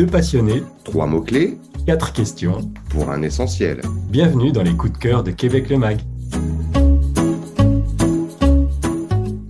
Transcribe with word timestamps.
Deux 0.00 0.06
passionnés, 0.06 0.62
Trois 0.82 1.06
mots-clés 1.06 1.58
quatre 1.84 2.14
questions. 2.14 2.72
pour 2.88 3.10
un 3.10 3.20
essentiel. 3.20 3.82
Bienvenue 4.08 4.50
dans 4.50 4.62
les 4.62 4.74
coups 4.74 4.94
de 4.94 4.96
cœur 4.96 5.22
de 5.22 5.30
Québec 5.30 5.68
le 5.68 5.76
Mag. 5.76 6.00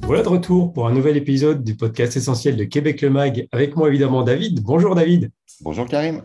Voilà 0.03 0.25
de 0.25 0.29
retour 0.29 0.73
pour 0.73 0.89
un 0.89 0.93
nouvel 0.93 1.17
épisode 1.17 1.63
du 1.63 1.77
podcast 1.77 2.17
essentiel 2.17 2.57
de 2.57 2.65
Québec 2.65 3.01
le 3.01 3.11
Mag. 3.11 3.47
Avec 3.53 3.77
moi 3.77 3.87
évidemment 3.87 4.25
David. 4.25 4.61
Bonjour 4.65 4.97
David. 4.97 5.31
Bonjour 5.61 5.87
Karim. 5.87 6.23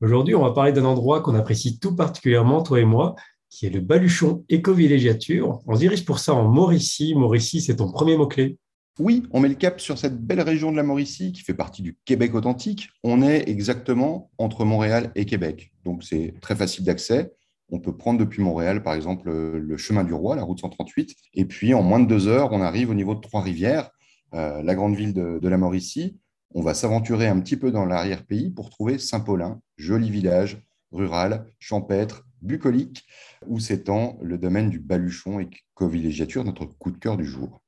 Aujourd'hui, 0.00 0.34
on 0.34 0.42
va 0.42 0.50
parler 0.50 0.72
d'un 0.72 0.84
endroit 0.84 1.20
qu'on 1.20 1.36
apprécie 1.36 1.78
tout 1.78 1.94
particulièrement, 1.94 2.60
toi 2.64 2.80
et 2.80 2.84
moi, 2.84 3.14
qui 3.50 3.66
est 3.66 3.70
le 3.70 3.78
Baluchon 3.78 4.44
Éco-Villégiature. 4.48 5.60
On 5.68 5.76
se 5.76 5.78
dirige 5.78 6.04
pour 6.04 6.18
ça 6.18 6.34
en 6.34 6.48
Mauricie. 6.48 7.14
Mauricie, 7.14 7.60
c'est 7.60 7.76
ton 7.76 7.92
premier 7.92 8.16
mot-clé. 8.16 8.58
Oui, 9.00 9.24
on 9.32 9.40
met 9.40 9.48
le 9.48 9.56
cap 9.56 9.80
sur 9.80 9.98
cette 9.98 10.20
belle 10.24 10.40
région 10.40 10.70
de 10.70 10.76
la 10.76 10.84
Mauricie 10.84 11.32
qui 11.32 11.42
fait 11.42 11.54
partie 11.54 11.82
du 11.82 11.98
Québec 12.04 12.32
authentique. 12.34 12.90
On 13.02 13.22
est 13.22 13.48
exactement 13.48 14.30
entre 14.38 14.64
Montréal 14.64 15.10
et 15.16 15.24
Québec. 15.26 15.72
Donc 15.84 16.04
c'est 16.04 16.34
très 16.40 16.54
facile 16.54 16.84
d'accès. 16.84 17.32
On 17.70 17.80
peut 17.80 17.96
prendre 17.96 18.20
depuis 18.20 18.40
Montréal, 18.40 18.84
par 18.84 18.94
exemple, 18.94 19.32
le 19.32 19.76
chemin 19.76 20.04
du 20.04 20.14
roi, 20.14 20.36
la 20.36 20.44
route 20.44 20.60
138. 20.60 21.16
Et 21.34 21.44
puis 21.44 21.74
en 21.74 21.82
moins 21.82 21.98
de 21.98 22.06
deux 22.06 22.28
heures, 22.28 22.52
on 22.52 22.60
arrive 22.60 22.90
au 22.90 22.94
niveau 22.94 23.16
de 23.16 23.20
Trois-Rivières, 23.20 23.90
euh, 24.34 24.62
la 24.62 24.74
grande 24.76 24.94
ville 24.94 25.12
de, 25.12 25.40
de 25.42 25.48
la 25.48 25.58
Mauricie. 25.58 26.20
On 26.54 26.62
va 26.62 26.74
s'aventurer 26.74 27.26
un 27.26 27.40
petit 27.40 27.56
peu 27.56 27.72
dans 27.72 27.86
l'arrière-pays 27.86 28.50
pour 28.50 28.70
trouver 28.70 28.98
Saint-Paulin, 28.98 29.60
joli 29.76 30.08
village 30.08 30.62
rural, 30.92 31.46
champêtre, 31.58 32.24
bucolique, 32.42 33.04
où 33.48 33.58
s'étend 33.58 34.18
le 34.22 34.38
domaine 34.38 34.70
du 34.70 34.78
Baluchon 34.78 35.40
et 35.40 35.50
co-villégiature, 35.74 36.44
notre 36.44 36.66
coup 36.66 36.92
de 36.92 36.98
cœur 36.98 37.16
du 37.16 37.24
jour. 37.24 37.63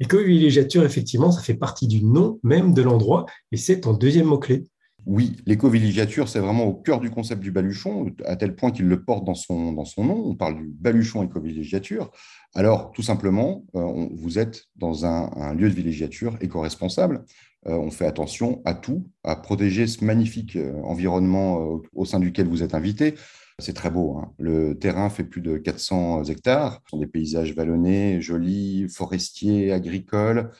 Éco-villégiature, 0.00 0.84
effectivement, 0.84 1.30
ça 1.30 1.42
fait 1.42 1.54
partie 1.54 1.86
du 1.86 2.02
nom 2.02 2.40
même 2.42 2.72
de 2.72 2.82
l'endroit 2.82 3.26
et 3.52 3.56
c'est 3.56 3.82
ton 3.82 3.92
deuxième 3.92 4.26
mot-clé. 4.26 4.64
Oui, 5.06 5.36
l'éco-villégiature, 5.46 6.28
c'est 6.28 6.40
vraiment 6.40 6.64
au 6.64 6.74
cœur 6.74 7.00
du 7.00 7.10
concept 7.10 7.40
du 7.40 7.50
baluchon, 7.50 8.10
à 8.24 8.36
tel 8.36 8.54
point 8.54 8.70
qu'il 8.70 8.86
le 8.86 9.02
porte 9.02 9.24
dans 9.24 9.34
son, 9.34 9.72
nom. 9.72 10.22
On 10.26 10.34
parle 10.34 10.56
du 10.56 10.68
baluchon 10.68 11.22
éco-villégiature. 11.22 12.10
Alors, 12.54 12.92
tout 12.92 13.02
simplement, 13.02 13.64
euh, 13.74 14.08
vous 14.12 14.38
êtes 14.38 14.64
dans 14.76 15.06
un, 15.06 15.54
lieu 15.54 15.70
de 15.70 15.74
villégiature 15.74 16.36
éco-responsable. 16.40 17.24
Euh, 17.66 17.76
on 17.76 17.90
fait 17.90 18.06
attention 18.06 18.62
à 18.64 18.74
tout, 18.74 19.06
à 19.24 19.36
protéger 19.36 19.86
ce 19.86 20.04
magnifique 20.04 20.56
euh, 20.56 20.80
environnement 20.82 21.80
au 21.94 22.04
sein 22.04 22.18
duquel 22.18 22.46
vous 22.46 22.62
êtes 22.62 22.74
invité. 22.74 23.14
C'est 23.60 23.74
très 23.74 23.90
beau. 23.90 24.18
hein. 24.18 24.32
Le 24.38 24.78
terrain 24.78 25.10
fait 25.10 25.24
plus 25.24 25.40
de 25.40 25.56
400 25.58 26.24
hectares. 26.24 26.80
Ce 26.84 26.90
sont 26.90 26.98
des 26.98 27.06
paysages 27.06 27.54
vallonnés, 27.54 28.20
jolis, 28.20 28.88
forestiers, 28.88 29.72
agricoles. 29.72 30.50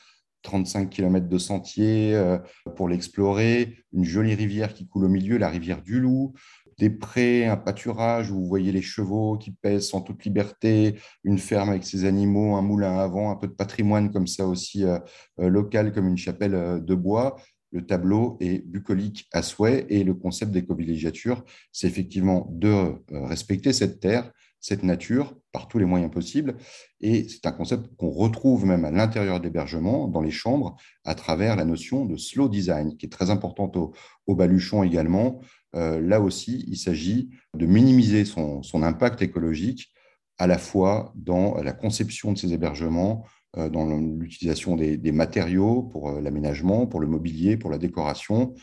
35 0.43 0.89
km 0.89 1.29
de 1.29 1.39
sentiers 1.39 2.15
euh, 2.15 2.39
pour 2.77 2.89
l'explorer, 2.89 3.77
une 3.93 4.05
jolie 4.05 4.35
rivière 4.35 4.73
qui 4.73 4.87
coule 4.87 5.05
au 5.05 5.09
milieu, 5.09 5.37
la 5.37 5.51
rivière 5.51 5.83
du 5.83 6.01
Loup, 6.01 6.33
des 6.79 6.89
prés, 6.89 7.47
un 7.47 7.59
pâturage 7.59 8.31
où 8.31 8.37
vous 8.37 8.47
voyez 8.47 8.73
les 8.73 8.81
chevaux 8.81 9.37
qui 9.37 9.51
pèsent 9.51 9.93
en 9.95 10.01
toute 10.01 10.25
liberté, 10.25 10.99
une 11.25 11.39
ferme 11.39 11.69
avec 11.69 11.85
ses 11.85 12.07
animaux, 12.07 12.57
un 12.57 12.63
moulin 12.63 12.99
à 12.99 13.07
vent, 13.07 13.31
un 13.31 13.37
peu 13.37 13.49
de 13.49 13.53
patrimoine 13.53 14.11
comme 14.11 14.27
ça 14.27 14.47
aussi 14.47 14.85
euh, 14.85 14.99
euh, 15.41 15.51
local, 15.51 15.93
comme 15.93 16.09
une 16.09 16.17
chapelle 16.17 16.83
de 16.83 16.95
bois. 16.95 17.37
Le 17.73 17.87
tableau 17.87 18.37
est 18.41 18.67
bucolique 18.67 19.29
à 19.33 19.43
souhait 19.43 19.87
et 19.89 20.03
le 20.05 20.15
concept 20.15 20.51
d'éco-villégiature, 20.51 21.45
c'est 21.73 21.87
effectivement 21.87 22.49
de 22.51 22.69
euh, 22.69 22.95
respecter 23.11 23.73
cette 23.73 24.01
terre, 24.01 24.33
cette 24.61 24.83
nature 24.83 25.37
par 25.53 25.69
tous 25.69 25.79
les 25.79 25.85
moyens 25.85 26.11
possibles. 26.11 26.57
Et 27.01 27.29
c'est 27.29 27.47
un 27.47 27.53
concept 27.53 27.87
qu'on 27.97 28.11
retrouve 28.11 28.67
même 28.67 28.85
à 28.85 28.91
l'intérieur 28.91 29.41
de 29.41 29.45
l'hébergement, 29.45 30.07
dans 30.09 30.21
les 30.21 30.31
chambres, 30.31 30.77
à 31.05 31.15
travers 31.15 31.57
la 31.57 31.65
notion 31.65 32.05
de 32.05 32.17
slow 32.17 32.49
design, 32.49 32.97
qui 32.97 33.07
est 33.07 33.11
très 33.11 33.31
importante 33.31 33.77
au, 33.77 33.93
baluchon 34.29 34.85
également. 34.85 35.41
Euh, 35.75 36.01
là 36.01 36.21
aussi, 36.21 36.65
il 36.69 36.77
s'agit 36.77 37.31
de 37.57 37.67
minimiser 37.67 38.25
son, 38.25 38.63
impact 38.83 39.23
écologique 39.23 39.91
à 40.39 40.47
la 40.47 40.59
fois 40.59 41.13
dans 41.17 41.57
la 41.57 41.73
conception 41.73 42.33
de 42.33 42.39
ces 42.39 42.53
hébergements, 42.53 43.27
dans 43.57 43.85
l'utilisation 43.99 44.77
des, 44.77 44.97
des 44.97 45.13
matériaux 45.13 45.83
pour 45.83 46.11
euh, 46.11 46.21
l'aménagement, 46.21 46.87
pour 46.87 47.01
le 47.01 47.07
mobilier, 47.07 47.57
pour 47.57 47.71
la 47.71 47.79
décoration. 47.79 48.55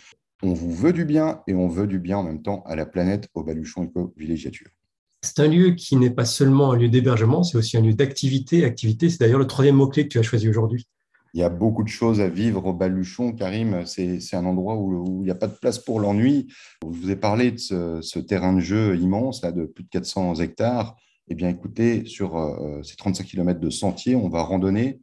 On 0.44 0.54
vous 0.54 0.74
veut 0.74 0.94
du 0.94 1.04
bien 1.04 1.42
et 1.48 1.54
on 1.54 1.68
veut 1.68 1.88
du 1.88 2.00
bien 2.00 2.18
en 2.18 2.24
même 2.24 2.42
temps 2.42 2.64
à 2.66 2.76
la 2.76 2.86
planète 2.86 3.28
au 3.34 3.44
baluchon 3.44 3.86
éco-villégiature. 3.86 4.70
C'est 5.24 5.40
un 5.40 5.48
lieu 5.48 5.72
qui 5.72 5.96
n'est 5.96 6.12
pas 6.12 6.26
seulement 6.26 6.72
un 6.72 6.78
lieu 6.78 6.90
d'hébergement, 6.90 7.44
c'est 7.44 7.58
aussi 7.58 7.76
un 7.76 7.82
lieu 7.82 7.94
d'activité. 7.94 8.64
Activité, 8.64 9.10
c'est 9.10 9.20
d'ailleurs 9.20 9.40
le 9.40 9.48
troisième 9.48 9.76
mot-clé 9.76 10.04
que 10.04 10.10
tu 10.10 10.20
as 10.20 10.24
choisi 10.24 10.48
aujourd'hui. 10.48 10.88
Il 11.34 11.42
y 11.42 11.44
a 11.44 11.50
beaucoup 11.50 11.84
de 11.84 11.90
choses 11.90 12.22
à 12.22 12.30
vivre 12.30 12.66
au 12.66 12.74
Baluchon, 12.74 13.34
Karim. 13.34 13.86
C'est 13.86 14.20
c'est 14.22 14.38
un 14.38 14.46
endroit 14.46 14.76
où, 14.76 14.94
où 14.94 15.22
il 15.24 15.26
n'y 15.26 15.32
a 15.32 15.36
pas 15.36 15.48
de 15.48 15.54
place 15.54 15.80
pour 15.80 16.00
l'ennui. 16.00 16.48
Je 16.84 16.88
vous 16.88 17.12
ai 17.12 17.16
parlé 17.16 17.52
de 17.52 17.58
ce, 17.58 18.00
ce 18.02 18.20
terrain 18.20 18.54
de 18.54 18.60
jeu 18.60 18.96
immense, 18.96 19.42
là, 19.42 19.52
de 19.52 19.66
plus 19.66 19.84
de 19.84 19.90
400 19.90 20.36
hectares. 20.36 20.96
Eh 21.30 21.36
bien, 21.36 21.50
écoutez, 21.50 22.06
sur 22.06 22.38
euh, 22.38 22.82
ces 22.84 22.96
35 22.96 23.26
km 23.26 23.60
de 23.60 23.70
sentiers, 23.70 24.16
on 24.16 24.30
va 24.30 24.44
randonner. 24.44 25.00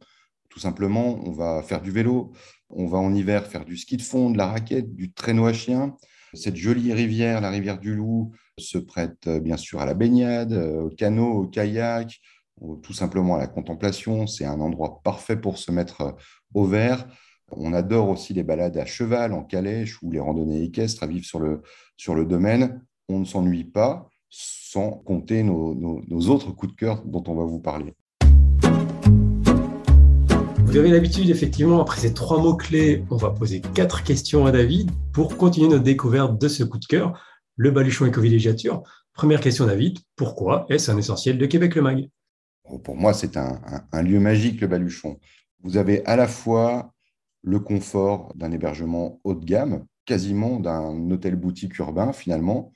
Tout 0.49 0.59
simplement, 0.59 1.19
on 1.25 1.31
va 1.31 1.61
faire 1.61 1.81
du 1.81 1.91
vélo. 1.91 2.31
On 2.69 2.87
va 2.87 2.97
en 2.97 3.13
hiver 3.13 3.45
faire 3.45 3.65
du 3.65 3.77
ski 3.77 3.97
de 3.97 4.01
fond, 4.01 4.31
de 4.31 4.37
la 4.37 4.47
raquette, 4.47 4.95
du 4.95 5.11
traîneau 5.13 5.45
à 5.45 5.53
chien. 5.53 5.95
Cette 6.33 6.55
jolie 6.55 6.93
rivière, 6.93 7.41
la 7.41 7.49
rivière 7.49 7.79
du 7.79 7.95
Loup, 7.95 8.31
se 8.57 8.77
prête 8.77 9.27
euh, 9.27 9.39
bien 9.39 9.57
sûr 9.57 9.81
à 9.81 9.85
la 9.85 9.93
baignade, 9.93 10.53
euh, 10.53 10.83
au 10.83 10.89
canot, 10.89 11.43
au 11.43 11.47
kayak, 11.47 12.19
ou 12.59 12.77
tout 12.77 12.93
simplement 12.93 13.35
à 13.35 13.39
la 13.39 13.47
contemplation. 13.47 14.27
C'est 14.27 14.45
un 14.45 14.59
endroit 14.59 15.01
parfait 15.03 15.37
pour 15.37 15.57
se 15.57 15.71
mettre 15.71 16.01
euh, 16.01 16.11
au 16.53 16.65
vert. 16.65 17.07
On 17.51 17.73
adore 17.73 18.09
aussi 18.09 18.33
les 18.33 18.43
balades 18.43 18.77
à 18.77 18.85
cheval, 18.85 19.33
en 19.33 19.43
calèche 19.43 20.01
ou 20.01 20.11
les 20.11 20.19
randonnées 20.19 20.63
équestres 20.63 21.03
à 21.03 21.07
vivre 21.07 21.25
sur 21.25 21.39
le, 21.39 21.61
sur 21.97 22.15
le 22.15 22.25
domaine. 22.25 22.81
On 23.07 23.19
ne 23.19 23.25
s'ennuie 23.25 23.65
pas 23.65 24.09
sans 24.37 24.91
compter 24.91 25.43
nos, 25.43 25.73
nos- 25.73 26.01
nos 26.09 26.21
autres 26.27 26.51
coups 26.51 26.73
de 26.73 26.77
cœur 26.77 27.01
dont 27.05 27.23
on 27.27 27.35
va 27.35 27.45
vous 27.45 27.59
parler. 27.59 27.93
Vous 30.65 30.77
avez 30.77 30.89
l'habitude, 30.91 31.29
effectivement, 31.29 31.81
après 31.81 32.01
ces 32.01 32.13
trois 32.13 32.41
mots-clés, 32.41 33.05
on 33.09 33.15
va 33.15 33.29
poser 33.29 33.61
quatre 33.61 34.03
questions 34.03 34.45
à 34.45 34.51
David 34.51 34.91
pour 35.13 35.37
continuer 35.37 35.69
notre 35.69 35.83
découverte 35.83 36.37
de 36.39 36.49
ce 36.49 36.65
coup 36.65 36.79
de 36.79 36.85
cœur, 36.85 37.17
le 37.55 37.71
Baluchon 37.71 38.05
Éco-Villégiature. 38.05 38.83
Première 39.13 39.39
question, 39.39 39.65
David, 39.67 39.99
pourquoi 40.17 40.65
est-ce 40.69 40.91
un 40.91 40.97
essentiel 40.97 41.37
de 41.37 41.45
Québec 41.45 41.75
le 41.75 41.81
Mag? 41.81 42.09
Bon, 42.69 42.77
Pour 42.79 42.97
moi, 42.97 43.13
c'est 43.13 43.37
un, 43.37 43.61
un- 43.65 43.83
un 43.93 44.01
lieu 44.01 44.19
magique, 44.19 44.59
le 44.59 44.67
Baluchon. 44.67 45.17
Vous 45.63 45.77
avez 45.77 46.05
à 46.05 46.17
la 46.17 46.27
fois 46.27 46.91
le 47.41 47.59
confort 47.61 48.33
d'un 48.35 48.51
hébergement 48.51 49.21
haut 49.23 49.35
de 49.35 49.45
gamme, 49.45 49.85
quasiment 50.05 50.59
d'un 50.59 51.09
hôtel 51.09 51.37
boutique 51.37 51.77
urbain 51.79 52.11
finalement. 52.11 52.73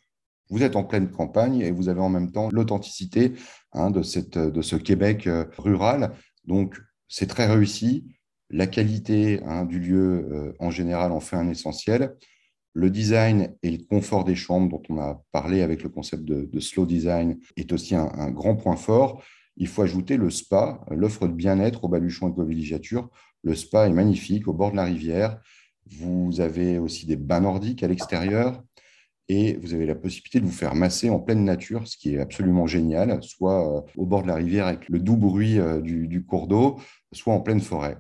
Vous 0.50 0.64
êtes 0.64 0.76
en 0.76 0.84
pleine 0.84 1.10
campagne 1.12 1.62
et 1.62 1.72
vous 1.72 1.90
avez 1.90 2.02
en 2.02 2.10
même 2.10 2.32
temps 2.32 2.50
l'authenticité 2.52 3.34
hein, 3.74 3.92
de, 3.92 4.02
ce 4.02 4.76
Québec 4.76 5.28
euh, 5.28 5.46
rural. 5.58 6.12
Donc, 6.46 6.80
c'est 7.08 7.28
très 7.28 7.46
réussi. 7.46 8.08
La 8.50 8.66
qualité 8.66 9.42
hein, 9.46 9.66
du 9.66 9.80
lieu, 9.80 10.28
euh, 10.32 10.54
en 10.60 10.72
général, 10.72 11.12
en 11.12 11.20
fait 11.20 11.36
un 11.36 11.50
essentiel. 11.50 12.16
Le 12.74 12.90
design 12.90 13.56
et 13.62 13.72
le 13.72 13.84
confort 13.84 14.24
des 14.24 14.36
chambres, 14.36 14.70
dont 14.70 14.82
on 14.90 15.00
a 15.00 15.22
parlé 15.32 15.62
avec 15.62 15.84
le 15.84 15.90
concept 15.90 16.24
de, 16.24 16.60
slow 16.60 16.86
design, 16.86 17.40
est 17.56 17.72
aussi 17.72 17.96
un, 17.96 18.10
un 18.16 18.32
grand 18.32 18.56
point 18.56 18.76
fort. 18.76 19.24
Il 19.58 19.68
faut 19.68 19.82
ajouter 19.82 20.18
le 20.18 20.30
spa, 20.30 20.84
l'offre 20.90 21.28
de 21.28 21.34
bien-être 21.34 21.84
au 21.84 21.90
Baluchon 21.90 22.30
Éco-Villégiature. 22.30 23.10
Le 23.44 23.56
spa 23.56 23.88
est 23.88 23.94
magnifique 23.94 24.48
au 24.48 24.54
bord 24.54 24.72
de 24.72 24.78
la 24.78 24.86
rivière. 24.86 25.40
Vous 25.86 26.40
avez 26.40 26.78
aussi 26.80 27.06
des 27.06 27.18
bains 27.18 27.42
nordiques 27.42 27.84
à 27.84 27.88
l'extérieur 27.88 28.64
et 29.30 29.58
vous 29.62 29.74
avez 29.74 29.86
la 29.86 29.96
possibilité 29.96 30.40
de 30.40 30.46
vous 30.46 30.52
faire 30.52 30.76
masser 30.76 31.10
en 31.10 31.20
pleine 31.20 31.46
nature, 31.46 31.88
ce 31.88 31.96
qui 31.96 32.16
est 32.16 32.20
absolument 32.20 32.66
génial, 32.66 33.22
soit 33.22 33.78
euh, 33.78 33.82
au 33.96 34.06
bord 34.06 34.24
de 34.24 34.28
la 34.28 34.36
rivière 34.36 34.66
avec 34.68 34.90
le 34.90 35.00
doux 35.00 35.16
bruit 35.16 35.60
euh, 35.60 35.80
du, 35.80 36.08
du 36.08 36.26
cours 36.26 36.48
d'eau, 36.48 36.80
soit 37.14 37.34
en 37.34 37.40
pleine 37.40 37.62
forêt. 37.62 37.98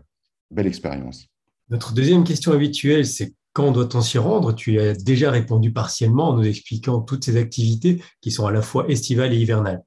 Belle 0.51 0.67
expérience. 0.67 1.27
Notre 1.69 1.93
deuxième 1.93 2.23
question 2.23 2.51
habituelle, 2.51 3.05
c'est 3.05 3.33
quand 3.53 3.71
doit-on 3.71 4.01
s'y 4.01 4.17
rendre? 4.17 4.53
Tu 4.53 4.79
as 4.79 4.95
déjà 4.95 5.29
répondu 5.29 5.71
partiellement 5.71 6.29
en 6.29 6.37
nous 6.37 6.47
expliquant 6.47 7.01
toutes 7.01 7.25
ces 7.25 7.37
activités 7.37 8.01
qui 8.21 8.31
sont 8.31 8.47
à 8.47 8.51
la 8.51 8.63
fois 8.63 8.89
estivales 8.89 9.33
et 9.33 9.37
hivernales. 9.37 9.83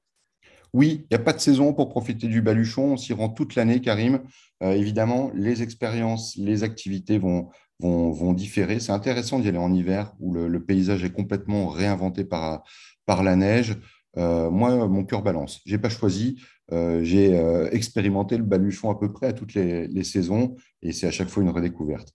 Oui, 0.73 1.01
il 1.03 1.07
n'y 1.11 1.21
a 1.21 1.23
pas 1.23 1.33
de 1.33 1.39
saison 1.39 1.73
pour 1.73 1.89
profiter 1.89 2.27
du 2.27 2.41
Baluchon. 2.41 2.93
On 2.93 2.97
s'y 2.97 3.13
rend 3.13 3.29
toute 3.29 3.55
l'année, 3.55 3.79
Karim. 3.79 4.21
Euh, 4.63 4.71
évidemment, 4.71 5.31
les 5.35 5.61
expériences, 5.61 6.35
les 6.35 6.63
activités 6.63 7.19
vont, 7.19 7.49
vont, 7.79 8.11
vont 8.11 8.33
différer. 8.33 8.79
C'est 8.79 8.91
intéressant 8.91 9.39
d'y 9.39 9.49
aller 9.49 9.57
en 9.57 9.73
hiver 9.73 10.13
où 10.19 10.33
le, 10.33 10.47
le 10.47 10.63
paysage 10.63 11.03
est 11.03 11.11
complètement 11.11 11.67
réinventé 11.67 12.23
par, 12.23 12.63
par 13.05 13.23
la 13.23 13.35
neige. 13.35 13.77
Euh, 14.17 14.49
moi, 14.49 14.87
mon 14.87 15.03
cœur 15.03 15.23
balance. 15.23 15.61
Je 15.65 15.75
n'ai 15.75 15.81
pas 15.81 15.89
choisi. 15.89 16.41
Euh, 16.71 17.03
J'ai 17.03 17.37
euh, 17.37 17.69
expérimenté 17.71 18.37
le 18.37 18.43
Baluchon 18.43 18.89
à 18.89 18.99
peu 18.99 19.11
près 19.11 19.27
à 19.27 19.33
toutes 19.33 19.53
les, 19.53 19.87
les 19.87 20.03
saisons 20.03 20.55
et 20.81 20.91
c'est 20.91 21.07
à 21.07 21.11
chaque 21.11 21.29
fois 21.29 21.43
une 21.43 21.49
redécouverte. 21.49 22.13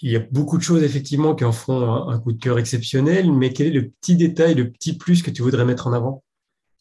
Il 0.00 0.12
y 0.12 0.16
a 0.16 0.20
beaucoup 0.30 0.58
de 0.58 0.62
choses 0.62 0.82
effectivement 0.84 1.34
qui 1.34 1.44
en 1.44 1.52
font 1.52 1.80
un, 1.80 2.08
un 2.14 2.18
coup 2.20 2.32
de 2.32 2.38
cœur 2.38 2.58
exceptionnel, 2.58 3.32
mais 3.32 3.52
quel 3.52 3.68
est 3.68 3.72
le 3.72 3.90
petit 3.90 4.14
détail, 4.14 4.54
le 4.54 4.70
petit 4.70 4.96
plus 4.96 5.22
que 5.22 5.30
tu 5.30 5.42
voudrais 5.42 5.64
mettre 5.64 5.86
en 5.88 5.92
avant? 5.92 6.22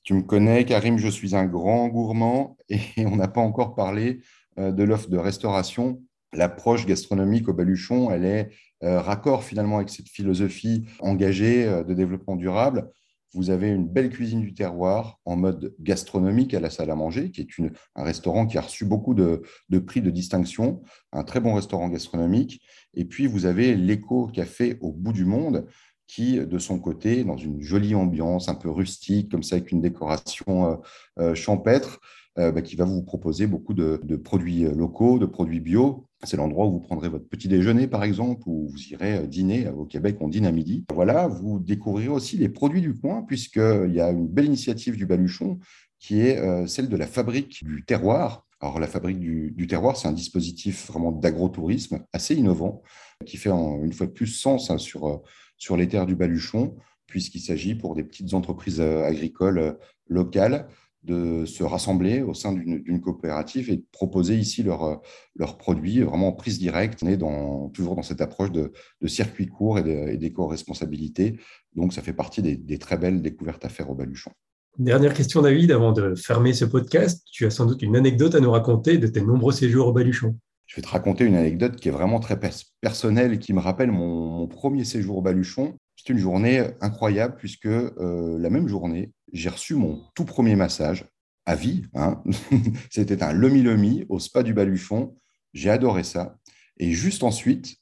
Tu 0.03 0.13
me 0.13 0.21
connais, 0.21 0.65
Karim, 0.65 0.97
je 0.97 1.07
suis 1.07 1.35
un 1.35 1.45
grand 1.45 1.87
gourmand 1.87 2.57
et 2.69 2.79
on 3.05 3.15
n'a 3.15 3.27
pas 3.27 3.41
encore 3.41 3.73
parlé 3.75 4.21
de 4.57 4.83
l'offre 4.83 5.09
de 5.09 5.17
restauration 5.17 6.01
l'approche 6.33 6.85
gastronomique 6.85 7.47
au 7.47 7.53
Baluchon, 7.53 8.11
elle 8.11 8.25
est 8.25 8.49
raccord 8.81 9.43
finalement 9.43 9.77
avec 9.77 9.89
cette 9.89 10.09
philosophie 10.09 10.85
engagée 10.99 11.65
de 11.65 11.93
développement 11.93 12.35
durable 12.35 12.91
vous 13.33 13.49
avez 13.49 13.69
une 13.69 13.87
belle 13.87 14.09
cuisine 14.09 14.41
du 14.41 14.53
terroir 14.53 15.19
en 15.25 15.35
mode 15.35 15.75
gastronomique 15.79 16.53
à 16.53 16.59
la 16.59 16.69
salle 16.69 16.89
à 16.89 16.95
manger, 16.95 17.29
qui 17.29 17.41
est 17.41 17.47
un 17.95 18.03
restaurant 18.03 18.47
qui 18.47 18.57
a 18.57 18.61
reçu 18.61 18.85
beaucoup 18.85 19.13
de, 19.13 19.43
prix 19.85 20.01
de 20.01 20.09
distinction, 20.09 20.81
un 21.11 21.23
très 21.23 21.39
bon 21.39 21.53
restaurant 21.53 21.89
gastronomique. 21.89 22.61
Et 22.93 23.05
puis, 23.05 23.27
vous 23.27 23.45
avez 23.45 23.75
l'éco-café 23.75 24.77
au 24.81 24.91
bout 24.91 25.13
du 25.13 25.25
monde, 25.25 25.67
qui, 26.07 26.39
de 26.39 26.57
son 26.57 26.79
côté, 26.79 27.23
dans 27.23 27.37
une 27.37 27.61
jolie 27.61 27.95
ambiance 27.95 28.49
un 28.49 28.55
peu 28.55 28.69
rustique, 28.69 29.29
comme 29.29 29.43
ça, 29.43 29.57
avec 29.57 29.71
une 29.71 29.81
décoration 29.81 30.65
euh, 30.65 30.75
euh, 31.19 31.35
champêtre, 31.35 31.99
euh, 32.39 32.51
bah, 32.51 32.61
qui 32.61 32.75
va 32.75 32.85
vous 32.85 33.01
proposer 33.01 33.47
beaucoup 33.47 33.73
de, 33.73 33.97
produits 34.15 34.65
euh, 34.65 34.71
locaux, 34.75 35.17
de 35.17 35.25
produits 35.25 35.59
bio. 35.59 36.05
C'est 36.23 36.37
l'endroit 36.37 36.67
où 36.67 36.73
vous 36.73 36.79
prendrez 36.79 37.09
votre 37.09 37.27
petit 37.27 37.47
déjeuner, 37.47 37.87
par 37.87 38.03
exemple, 38.03 38.43
ou 38.45 38.67
vous 38.69 38.79
irez 38.91 39.17
euh, 39.17 39.25
dîner. 39.25 39.67
Au 39.69 39.85
Québec, 39.85 40.17
on 40.19 40.27
dîne 40.27 40.45
à 40.45 40.51
midi. 40.51 40.85
Voilà, 40.93 41.27
vous 41.27 41.57
découvrirez 41.57 42.09
aussi 42.09 42.37
les 42.37 42.49
produits 42.49 42.81
du 42.81 42.93
coin, 42.93 43.23
puisqu'il 43.23 43.91
y 43.91 43.99
a 43.99 44.11
une 44.11 44.27
belle 44.27 44.45
initiative 44.45 44.97
du 44.97 45.07
Baluchon 45.07 45.59
qui 45.99 46.19
est 46.19 46.67
celle 46.67 46.89
de 46.89 46.95
la 46.95 47.07
fabrique 47.07 47.63
du 47.65 47.83
terroir. 47.83 48.45
Alors, 48.61 48.79
la 48.79 48.85
fabrique 48.85 49.19
du, 49.19 49.67
terroir, 49.67 49.97
c'est 49.97 50.07
un 50.07 50.13
dispositif 50.13 50.91
vraiment 50.91 51.11
d'agrotourisme 51.11 52.03
assez 52.13 52.35
innovant 52.35 52.83
qui 53.25 53.37
fait 53.37 53.49
une 53.49 53.93
fois 53.93 54.05
de 54.05 54.11
plus 54.11 54.27
sens 54.27 54.69
hein, 54.69 54.77
sur, 54.77 55.23
sur 55.57 55.77
les 55.77 55.87
terres 55.87 56.05
du 56.05 56.15
Baluchon, 56.15 56.75
puisqu'il 57.05 57.41
s'agit 57.41 57.75
pour 57.75 57.95
des 57.95 58.03
petites 58.03 58.33
entreprises 58.33 58.81
agricoles 58.81 59.77
locales 60.07 60.67
de 61.07 61.45
se 61.45 61.63
rassembler 61.63 62.21
au 62.21 62.33
sein 62.33 62.53
d'une 62.53 63.01
coopérative 63.01 63.69
et 63.69 63.77
de 63.77 63.85
proposer 63.91 64.35
ici 64.35 64.61
leurs 64.61 65.01
leur 65.35 65.57
produits 65.57 66.01
vraiment 66.01 66.27
en 66.27 66.31
prise 66.33 66.59
directe. 66.59 67.01
On 67.01 67.07
est 67.07 67.73
toujours 67.73 67.95
dans 67.95 68.01
cette 68.01 68.19
approche 68.19 68.51
de, 68.51 68.71
circuit 69.05 69.47
court 69.47 69.79
et 69.79 70.17
d'éco-responsabilité. 70.17 71.39
Donc, 71.75 71.93
ça 71.93 72.01
fait 72.01 72.13
partie 72.13 72.41
des, 72.41 72.77
très 72.77 72.97
belles 72.97 73.21
découvertes 73.21 73.63
à 73.63 73.69
faire 73.69 73.89
au 73.89 73.95
Baluchon. 73.95 74.31
Dernière 74.77 75.13
question, 75.13 75.41
David, 75.41 75.71
avant 75.71 75.91
de 75.91 76.13
fermer 76.13 76.53
ce 76.53 76.65
podcast. 76.65 77.25
Tu 77.31 77.45
as 77.45 77.51
sans 77.51 77.65
doute 77.65 77.81
une 77.81 77.95
anecdote 77.95 78.35
à 78.35 78.39
nous 78.39 78.51
raconter 78.51 78.97
de 78.97 79.07
tes 79.07 79.21
nombreux 79.21 79.53
séjours 79.53 79.87
au 79.87 79.93
Baluchon. 79.93 80.35
Je 80.67 80.75
vais 80.75 80.81
te 80.81 80.89
raconter 80.89 81.23
une 81.23 81.35
anecdote 81.35 81.77
qui 81.77 81.87
est 81.87 81.91
vraiment 81.91 82.19
très 82.19 82.39
personnelle 82.81 83.39
qui 83.39 83.53
me 83.53 83.59
rappelle 83.59 83.91
mon, 83.91 84.47
premier 84.47 84.83
séjour 84.83 85.17
au 85.17 85.21
Baluchon. 85.21 85.77
C'est 85.95 86.11
une 86.11 86.19
journée 86.19 86.61
incroyable 86.81 87.35
puisque 87.37 87.65
euh, 87.65 88.37
la 88.37 88.49
même 88.49 88.67
journée, 88.67 89.11
j'ai 89.31 89.49
reçu 89.49 89.75
mon 89.75 90.03
tout 90.13 90.25
premier 90.25 90.55
massage 90.55 91.05
à 91.45 91.55
vie. 91.55 91.83
Hein. 91.95 92.21
C'était 92.91 93.23
un 93.23 93.33
lomi-lomi 93.33 94.05
au 94.09 94.19
spa 94.19 94.43
du 94.43 94.53
Baluchon. 94.53 95.15
J'ai 95.53 95.69
adoré 95.69 96.03
ça. 96.03 96.37
Et 96.77 96.91
juste 96.91 97.23
ensuite, 97.23 97.77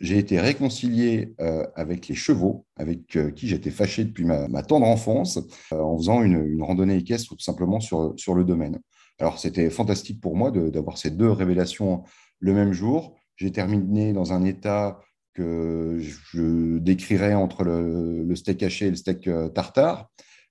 j'ai 0.00 0.18
été 0.18 0.40
réconcilié 0.40 1.34
euh, 1.40 1.64
avec 1.76 2.08
les 2.08 2.16
chevaux, 2.16 2.66
avec 2.76 3.16
euh, 3.16 3.30
qui 3.30 3.46
j'étais 3.46 3.70
fâché 3.70 4.04
depuis 4.04 4.24
ma, 4.24 4.62
tendre 4.62 4.86
enfance, 4.86 5.38
en 5.70 5.96
faisant 5.96 6.22
une, 6.22 6.60
randonnée 6.62 6.96
équestre 6.96 7.36
tout 7.36 7.42
simplement 7.42 7.78
sur, 7.78 8.12
sur 8.16 8.34
le 8.34 8.44
domaine. 8.44 8.80
Alors, 9.18 9.38
c'était 9.38 9.70
fantastique 9.70 10.20
pour 10.20 10.36
moi 10.36 10.50
d'avoir 10.50 10.98
ces 10.98 11.10
deux 11.10 11.30
révélations 11.30 12.04
le 12.40 12.52
même 12.52 12.72
jour. 12.72 13.16
J'ai 13.36 13.52
terminé 13.52 14.12
dans 14.12 14.32
un 14.32 14.44
état 14.44 15.00
que 15.34 15.98
je 16.00 16.78
décrirais 16.78 17.34
entre 17.34 17.64
le, 17.64 18.34
steak 18.34 18.62
haché 18.62 18.86
et 18.86 18.90
le 18.90 18.96
steak 18.96 19.28
tartare 19.54 20.08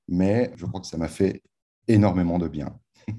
mais 0.07 0.51
je 0.55 0.65
crois 0.65 0.81
que 0.81 0.87
ça 0.87 0.97
m'a 0.97 1.07
fait 1.07 1.41
énormément 1.87 2.39
de 2.39 2.47
bien. 2.47 2.77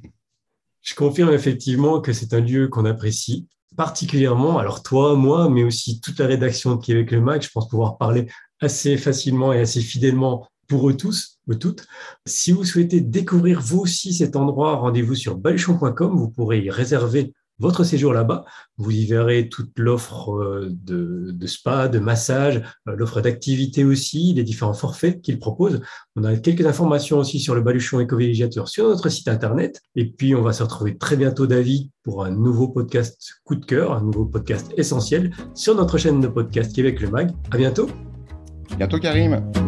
je 0.82 0.94
confirme 0.94 1.32
effectivement 1.32 2.00
que 2.00 2.12
c'est 2.12 2.34
un 2.34 2.40
lieu 2.40 2.68
qu'on 2.68 2.84
apprécie 2.84 3.48
particulièrement. 3.76 4.58
Alors 4.58 4.82
toi, 4.82 5.16
moi, 5.16 5.48
mais 5.50 5.64
aussi 5.64 6.00
toute 6.00 6.18
la 6.18 6.26
rédaction 6.26 6.76
de 6.76 6.84
Québec 6.84 7.10
le 7.10 7.20
Mag, 7.20 7.42
je 7.42 7.50
pense 7.50 7.68
pouvoir 7.68 7.98
parler 7.98 8.26
assez 8.60 8.96
facilement 8.96 9.52
et 9.52 9.60
assez 9.60 9.80
fidèlement 9.80 10.46
pour 10.66 10.88
eux 10.88 10.96
tous, 10.96 11.38
eux 11.50 11.58
toutes. 11.58 11.86
Si 12.26 12.52
vous 12.52 12.64
souhaitez 12.64 13.00
découvrir 13.00 13.60
vous 13.60 13.80
aussi 13.80 14.14
cet 14.14 14.36
endroit, 14.36 14.76
rendez-vous 14.76 15.14
sur 15.14 15.36
baluchon.com. 15.36 16.16
Vous 16.16 16.30
pourrez 16.30 16.60
y 16.60 16.70
réserver 16.70 17.32
votre 17.58 17.84
séjour 17.84 18.12
là-bas. 18.12 18.44
Vous 18.78 18.90
y 18.90 19.06
verrez 19.06 19.48
toute 19.48 19.78
l'offre 19.78 20.34
euh, 20.34 20.68
de, 20.70 21.46
spa, 21.46 21.88
de 21.88 21.98
massage, 21.98 22.62
euh, 22.88 22.96
l'offre 22.96 23.20
d'activité 23.20 23.84
aussi, 23.84 24.32
les 24.34 24.42
différents 24.42 24.74
forfaits 24.74 25.20
qu'ils 25.22 25.38
proposent. 25.38 25.80
On 26.16 26.24
a 26.24 26.36
quelques 26.36 26.66
informations 26.66 27.18
aussi 27.18 27.38
sur 27.38 27.54
le 27.54 27.60
baluchon 27.60 28.00
éco-villégiateur 28.00 28.68
sur 28.68 28.88
notre 28.88 29.08
site 29.08 29.28
internet. 29.28 29.80
Et 29.94 30.10
puis, 30.10 30.34
on 30.34 30.42
va 30.42 30.52
se 30.52 30.62
retrouver 30.62 30.96
très 30.98 31.16
bientôt, 31.16 31.46
David, 31.46 31.90
pour 32.02 32.24
un 32.24 32.30
nouveau 32.30 32.68
podcast 32.68 33.18
coup 33.44 33.54
de 33.54 33.64
cœur, 33.64 33.92
un 33.92 34.02
nouveau 34.02 34.24
podcast 34.24 34.72
essentiel 34.76 35.32
sur 35.54 35.74
notre 35.74 35.98
chaîne 35.98 36.20
de 36.20 36.28
podcast 36.28 36.74
Québec 36.74 37.00
le 37.00 37.10
Mag. 37.10 37.30
À 37.50 37.56
bientôt. 37.56 37.88
Bientôt, 38.76 38.98
Karim. 38.98 39.63